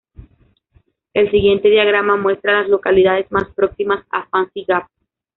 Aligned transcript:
El 1.13 1.29
siguiente 1.29 1.69
diagrama 1.69 2.15
muestra 2.17 2.53
a 2.57 2.61
las 2.61 2.69
localidades 2.71 3.27
más 3.31 3.53
próximas 3.53 4.03
a 4.09 4.25
Fancy 4.29 4.63
Gap. 4.67 4.87